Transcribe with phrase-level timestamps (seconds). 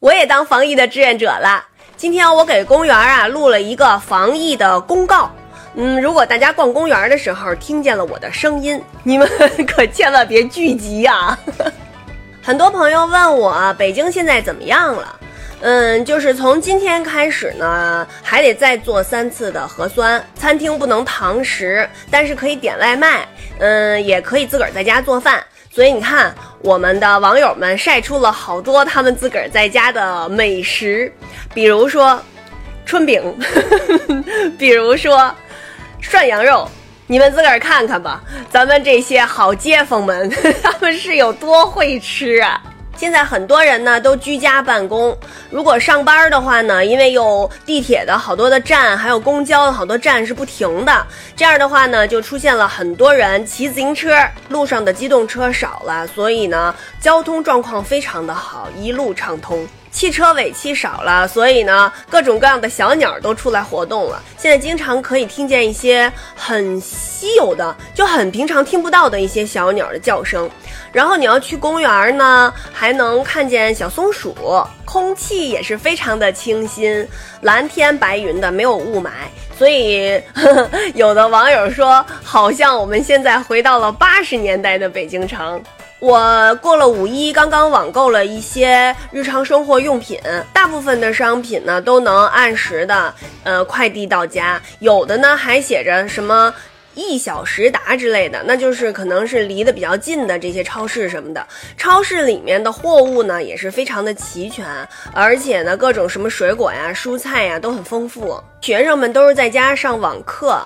[0.00, 1.64] 我也当防疫的志愿者了。
[1.96, 5.28] 今天我给公园啊录了一个防疫的公告。
[5.74, 9.28] 嗯，如果大家逛公园的时候听见了我的声音，你们
[9.66, 11.36] 可千万别聚集呀。
[12.40, 15.18] 很多朋友问我北京现在怎么样了？
[15.62, 20.24] 嗯，就是从今天开始呢，还得再做三次的核酸。
[20.36, 23.26] 餐厅不能堂食，但是可以点外卖。
[23.58, 25.42] 嗯，也可以自个儿在家做饭。
[25.78, 31.12] 所以你看，我们的网友们晒出了好多他们自个儿在家的美食，
[31.54, 32.20] 比如说
[32.84, 33.22] 春饼，
[34.58, 35.32] 比如说
[36.00, 36.68] 涮羊肉，
[37.06, 38.20] 你们自个儿看看吧。
[38.50, 40.28] 咱们这些好街坊们，
[40.60, 42.60] 他们是有多会吃啊！
[42.98, 45.16] 现在很多人呢都居家办公，
[45.50, 51.06] 如果上班的话呢，因为有地铁的好多的站，还有公交的好多站是不停的，
[51.36, 59.64] 这样的话呢，就出现了很多人骑自行车，路上的机动车少了，所以呢，交通状况非常的好，一路畅通。
[59.90, 64.22] 汽车尾气少了，所以呢，各种各样的小鸟都出来活动了。
[64.36, 70.48] 现在经常可以听见一些很稀有的、就很平常听不到的一些小鸟的叫声。
[70.92, 74.34] 然后你要去公园呢，还能看见小松鼠，
[74.84, 77.06] 空气也是非常的清新，
[77.42, 79.10] 蓝天白云的，没有雾霾。
[79.58, 80.22] 所以
[80.94, 85.60] 有的网友说，好像我们现在回到了八十年代的北京城。
[86.00, 90.20] 我过了五一，刚刚网购了一些日常生活用品，
[90.52, 96.54] 大部分的商品呢都能按时的呃快递到家，有的呢还写着什么。
[97.00, 101.46] 一小时达之类的，那就是可能是离得比较近的这些超市什么的。
[101.76, 104.66] 超市里面的货物呢也是非常的齐全，
[105.12, 108.42] 而且呢各种什么水果呀、蔬菜呀都很丰富。
[108.62, 110.60] 学生们都是在家上网课，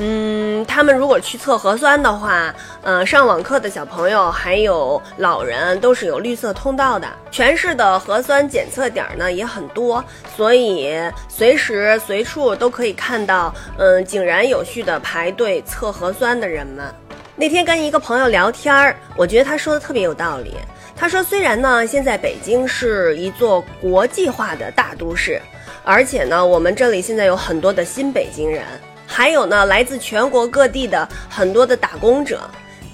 [0.00, 7.08] 嗯，他们如果去测核酸的话，呃，上网课的小朋友还有老人都是有绿色通道的。
[7.32, 10.02] 全市的核酸检测点呢也很多，
[10.36, 10.94] 所以
[11.28, 16.86] 随时随处都可以看到，嗯，井然有序的排队测核酸的人们。
[17.34, 20.54] 那天跟一个朋友聊天儿，我觉得他说的特别有道理。
[20.94, 25.42] 他说，虽然呢现在北京是一座国际化的大都市。
[25.84, 28.62] 而且呢，我们这里现在有很多的新北京人，
[29.10, 32.48] 还有呢来自全国各地的很多的打工者。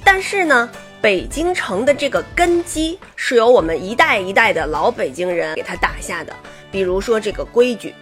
[0.05, 0.71] 但是呢，
[1.01, 6.33] 北京城的这个根基是由我们一代一代的老北京人给它打下的。
[6.71, 7.95] 比如说这个规矩，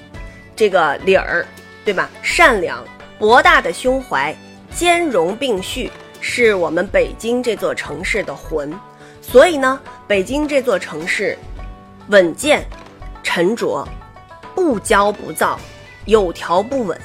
[0.55, 1.47] 这个理儿，
[1.85, 2.11] 对吧？
[2.23, 2.85] 善良、
[3.19, 4.35] 博大的胸怀、
[4.71, 5.91] 兼容并蓄，
[6.21, 8.73] 是我们北京这座城市的魂。
[9.21, 11.37] 所以呢，北京这座城市，
[12.09, 12.65] 稳健、
[13.23, 13.89] 沉着。
[14.55, 15.59] 不骄不躁，
[16.05, 17.01] 有条不紊，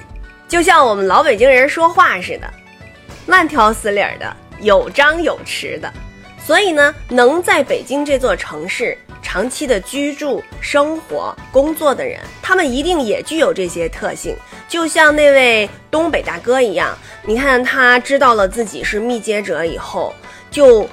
[0.47, 2.47] 就像我们老北京人说话似的，
[3.25, 5.93] 慢条斯理的，有张有弛的。
[6.43, 14.35] 所以呢，能在北京这座城市长期的居住、生活、工作的人，他们一定也具有这些特性。
[14.69, 20.13] 就像那位东北大哥一样，你看他知道了自己是密接者以后，
[20.49, 20.87] 就。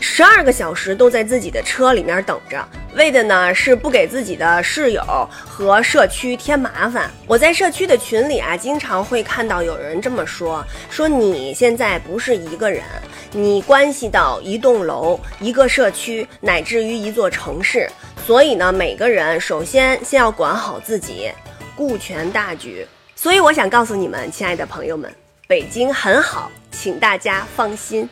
[0.00, 5.02] 十二个小时都在自己的车里面等着，为的呢是不给自己的室友
[5.44, 7.10] 和社区添麻烦。
[7.26, 12.82] 我在社区的群里啊，经常会看到有人这么说：说你现在不是一个人，
[13.32, 17.90] 你关系到一栋楼、一个社区，乃至于一座城市。
[18.26, 21.30] 所以呢，每个人首先先要管好自己，
[21.74, 22.86] 顾全大局。
[23.16, 25.12] 所以我想告诉你们，亲爱的朋友们，
[25.48, 28.08] 北京很好，请大家放心。